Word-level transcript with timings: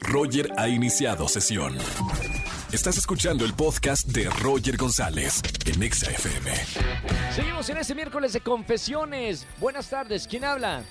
Roger 0.00 0.50
ha 0.56 0.68
iniciado 0.68 1.28
sesión. 1.28 1.74
Estás 2.72 2.98
escuchando 2.98 3.44
el 3.44 3.54
podcast 3.54 4.06
de 4.08 4.28
Roger 4.42 4.76
González 4.76 5.42
en 5.66 5.82
Exa 5.82 6.10
FM. 6.10 6.50
Seguimos 7.32 7.68
en 7.70 7.78
este 7.78 7.94
miércoles 7.94 8.32
de 8.32 8.40
confesiones. 8.40 9.46
Buenas 9.60 9.88
tardes, 9.88 10.26
¿quién 10.28 10.44
habla? 10.44 10.82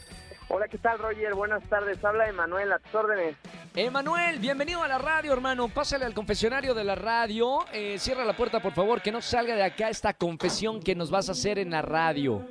Hola, 0.47 0.67
¿qué 0.67 0.77
tal, 0.77 0.99
Roger? 0.99 1.33
Buenas 1.33 1.63
tardes. 1.69 2.03
Habla 2.05 2.27
Emanuel, 2.29 2.71
a 2.71 2.79
tus 2.79 2.93
órdenes. 2.93 3.35
Emanuel, 3.75 4.39
bienvenido 4.39 4.83
a 4.83 4.87
la 4.87 4.99
radio, 4.99 5.33
hermano. 5.33 5.67
Pásale 5.69 6.05
al 6.05 6.13
confesionario 6.13 6.73
de 6.75 6.83
la 6.83 6.95
radio. 6.95 7.65
Eh, 7.73 7.97
cierra 7.97 8.23
la 8.25 8.37
puerta, 8.37 8.61
por 8.61 8.73
favor, 8.73 9.01
que 9.01 9.11
no 9.11 9.21
salga 9.21 9.55
de 9.55 9.63
acá 9.63 9.89
esta 9.89 10.13
confesión 10.13 10.79
que 10.81 10.93
nos 10.95 11.09
vas 11.09 11.29
a 11.29 11.31
hacer 11.33 11.57
en 11.57 11.71
la 11.71 11.81
radio. 11.81 12.47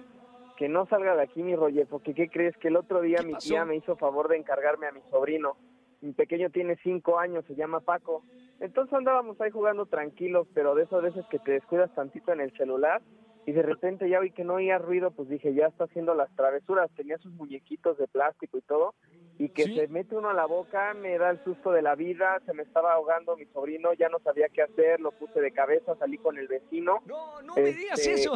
Que 0.59 0.69
no 0.69 0.87
salga 0.87 1.15
de 1.17 1.23
aquí, 1.23 1.43
mi 1.43 1.55
Roger, 1.57 1.87
porque 1.89 2.15
¿qué 2.15 2.29
crees? 2.29 2.57
Que 2.59 2.69
el 2.69 2.77
otro 2.77 3.01
día 3.01 3.19
¿Qué 3.21 3.27
mi 3.27 3.33
pasó? 3.35 3.49
tía 3.49 3.65
me 3.65 3.77
hizo 3.77 3.97
favor 3.97 4.29
de 4.29 4.37
encargarme 4.39 4.89
a 4.89 4.93
mi 4.93 5.01
sobrino. 5.11 5.57
Mi 6.05 6.13
pequeño 6.13 6.51
tiene 6.51 6.77
cinco 6.83 7.19
años, 7.19 7.47
se 7.47 7.55
llama 7.55 7.81
Paco. 7.81 8.23
Entonces 8.61 8.93
andábamos 8.93 9.41
ahí 9.41 9.51
jugando 9.51 9.87
tranquilos, 9.87 10.47
pero 10.53 10.75
de 10.75 10.83
esas 10.85 11.03
veces 11.03 11.25
que 11.31 11.39
te 11.39 11.53
descuidas 11.53 11.95
tantito 11.95 12.31
en 12.31 12.41
el 12.41 12.53
celular 12.59 13.01
y 13.47 13.53
de 13.53 13.63
repente 13.63 14.09
ya 14.09 14.21
vi 14.21 14.31
que 14.31 14.45
no 14.45 14.55
oía 14.55 14.77
ruido, 14.77 15.11
pues 15.13 15.31
dije, 15.31 15.55
ya 15.55 15.67
está 15.67 15.85
haciendo 15.85 16.15
las 16.15 16.31
travesuras. 16.37 16.91
Tenía 16.95 17.17
sus 17.19 17.33
muñequitos 17.33 17.97
de 17.97 18.07
plástico 18.07 18.59
y 18.59 18.63
todo, 18.63 18.95
y 19.39 19.49
que 19.49 19.65
¿Sí? 19.65 19.77
se 19.77 19.89
mete 19.89 20.15
uno 20.15 20.29
a 20.29 20.35
la 20.35 20.45
boca, 20.45 20.93
me 20.93 21.17
da 21.17 21.31
el 21.31 21.43
susto 21.43 21.73
de 21.73 21.81
la 21.81 21.95
vida, 21.95 22.39
se 22.45 22.53
me 22.53 22.63
estaba 22.65 22.93
ahogando 22.93 23.37
mi 23.37 23.47
sobrino, 23.47 23.95
ya 23.95 24.11
no 24.11 24.19
sabía 24.19 24.49
qué 24.51 24.61
hacer, 24.63 25.01
lo 25.01 25.11
puse 25.11 25.41
de 25.41 25.53
cabeza, 25.53 25.95
salí 25.97 26.19
con 26.19 26.37
el 26.39 26.49
vecino. 26.49 27.01
No, 27.07 27.41
no 27.43 27.55
me 27.55 27.73
digas 27.73 27.99
Este, 27.99 28.13
eso. 28.15 28.35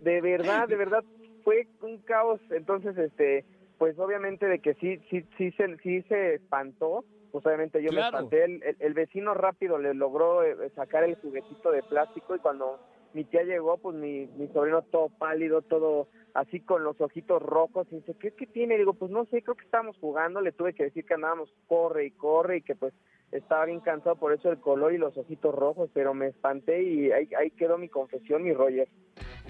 de 0.00 0.20
verdad, 0.20 0.68
de 0.68 0.76
verdad 0.76 1.04
fue 1.42 1.66
un 1.80 1.98
caos. 1.98 2.40
Entonces, 2.50 2.96
este, 2.96 3.44
pues 3.82 3.98
obviamente 3.98 4.46
de 4.46 4.60
que 4.60 4.74
sí, 4.74 4.98
sí, 5.10 5.26
sí 5.36 5.50
se, 5.56 5.76
sí 5.78 6.02
se 6.02 6.34
espantó. 6.36 7.04
Pues 7.32 7.44
obviamente 7.44 7.82
yo 7.82 7.90
Claro. 7.90 8.12
me 8.12 8.18
espanté. 8.28 8.44
El, 8.44 8.62
el- 8.62 8.76
el 8.78 8.94
vecino 8.94 9.34
rápido 9.34 9.76
le 9.78 9.92
logró 9.92 10.44
eh, 10.44 10.70
sacar 10.76 11.02
el 11.02 11.16
juguetito 11.16 11.72
de 11.72 11.82
plástico 11.82 12.36
y 12.36 12.38
cuando 12.38 12.78
mi 13.12 13.24
tía 13.24 13.42
llegó, 13.42 13.78
pues 13.78 13.96
mi, 13.96 14.28
mi 14.28 14.46
sobrino 14.52 14.82
todo 14.82 15.08
pálido, 15.18 15.62
todo 15.62 16.06
así 16.32 16.60
con 16.60 16.84
los 16.84 17.00
ojitos 17.00 17.42
rojos 17.42 17.88
y 17.90 17.96
dice, 17.96 18.14
¿qué, 18.20 18.30
qué 18.30 18.46
tiene? 18.46 18.78
Digo, 18.78 18.94
pues 18.94 19.10
no 19.10 19.24
sé, 19.24 19.42
creo 19.42 19.56
que 19.56 19.64
estábamos 19.64 19.98
jugando, 19.98 20.40
le 20.40 20.52
tuve 20.52 20.74
que 20.74 20.84
decir 20.84 21.04
que 21.04 21.14
andábamos 21.14 21.52
corre 21.66 22.06
y 22.06 22.12
corre 22.12 22.58
y 22.58 22.62
que 22.62 22.76
pues 22.76 22.94
estaba 23.32 23.64
bien 23.64 23.80
cansado 23.80 24.14
por 24.14 24.32
eso 24.32 24.48
el 24.52 24.60
color 24.60 24.92
y 24.92 24.98
los 24.98 25.16
ojitos 25.18 25.52
rojos, 25.52 25.90
pero 25.92 26.14
me 26.14 26.28
espanté 26.28 26.84
y 26.84 27.10
ahí, 27.10 27.28
ahí 27.36 27.50
quedó 27.50 27.78
mi 27.78 27.88
confesión, 27.88 28.44
mi 28.44 28.52
Roger. 28.52 28.86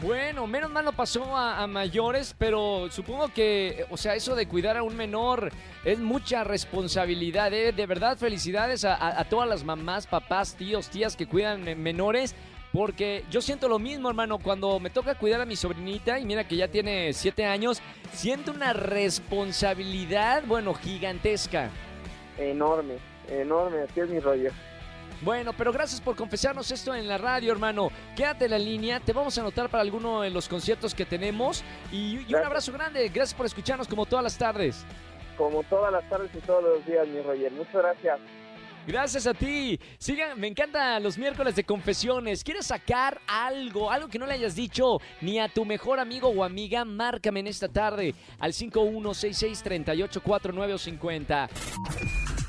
Bueno, 0.00 0.46
menos 0.46 0.70
mal 0.70 0.84
no 0.84 0.92
pasó 0.92 1.36
a, 1.36 1.62
a 1.62 1.66
mayores, 1.66 2.34
pero 2.36 2.88
supongo 2.90 3.28
que, 3.28 3.86
o 3.90 3.96
sea, 3.96 4.14
eso 4.14 4.34
de 4.34 4.48
cuidar 4.48 4.76
a 4.76 4.82
un 4.82 4.96
menor 4.96 5.52
es 5.84 5.98
mucha 5.98 6.44
responsabilidad. 6.44 7.52
¿eh? 7.52 7.72
De 7.72 7.86
verdad, 7.86 8.16
felicidades 8.16 8.84
a, 8.84 9.24
todas 9.28 9.48
las 9.48 9.64
mamás, 9.64 10.06
papás, 10.06 10.54
tíos, 10.54 10.88
tías 10.88 11.16
que 11.16 11.26
cuidan 11.26 11.80
menores. 11.82 12.34
Porque 12.72 13.24
yo 13.30 13.42
siento 13.42 13.68
lo 13.68 13.78
mismo, 13.78 14.08
hermano, 14.08 14.38
cuando 14.38 14.80
me 14.80 14.88
toca 14.88 15.14
cuidar 15.14 15.42
a 15.42 15.44
mi 15.44 15.56
sobrinita, 15.56 16.18
y 16.18 16.24
mira 16.24 16.48
que 16.48 16.56
ya 16.56 16.68
tiene 16.68 17.12
siete 17.12 17.44
años, 17.44 17.82
siento 18.14 18.50
una 18.50 18.72
responsabilidad, 18.72 20.42
bueno, 20.46 20.72
gigantesca. 20.72 21.68
Enorme, 22.38 22.96
enorme, 23.28 23.82
así 23.82 24.00
es 24.00 24.08
mi 24.08 24.20
Roger. 24.20 24.52
Bueno, 25.22 25.52
pero 25.52 25.72
gracias 25.72 26.00
por 26.00 26.16
confesarnos 26.16 26.70
esto 26.72 26.92
en 26.94 27.06
la 27.06 27.16
radio, 27.16 27.52
hermano. 27.52 27.90
Quédate 28.16 28.46
en 28.46 28.50
la 28.50 28.58
línea, 28.58 28.98
te 28.98 29.12
vamos 29.12 29.38
a 29.38 29.40
anotar 29.40 29.68
para 29.68 29.82
alguno 29.82 30.22
de 30.22 30.30
los 30.30 30.48
conciertos 30.48 30.96
que 30.96 31.04
tenemos. 31.04 31.62
Y, 31.92 32.24
y 32.28 32.34
un 32.34 32.44
abrazo 32.44 32.72
grande, 32.72 33.08
gracias 33.08 33.34
por 33.34 33.46
escucharnos 33.46 33.86
como 33.86 34.04
todas 34.04 34.24
las 34.24 34.36
tardes. 34.36 34.84
Como 35.38 35.62
todas 35.64 35.92
las 35.92 36.08
tardes 36.08 36.30
y 36.34 36.38
todos 36.38 36.64
los 36.64 36.84
días, 36.84 37.06
mi 37.06 37.22
Roger. 37.22 37.52
Muchas 37.52 37.74
gracias. 37.74 38.18
Gracias 38.84 39.28
a 39.28 39.34
ti. 39.34 39.78
Sigan, 39.96 40.40
me 40.40 40.48
encantan 40.48 41.00
los 41.02 41.16
miércoles 41.16 41.54
de 41.54 41.62
confesiones. 41.62 42.42
¿Quieres 42.42 42.66
sacar 42.66 43.20
algo, 43.28 43.92
algo 43.92 44.08
que 44.08 44.18
no 44.18 44.26
le 44.26 44.32
hayas 44.32 44.56
dicho 44.56 44.98
ni 45.20 45.38
a 45.38 45.48
tu 45.48 45.64
mejor 45.64 46.00
amigo 46.00 46.30
o 46.30 46.42
amiga? 46.42 46.84
Márcame 46.84 47.38
en 47.40 47.46
esta 47.46 47.68
tarde 47.68 48.12
al 48.40 48.52
51663849 48.52 50.74
o 50.74 50.78
50. 50.78 51.48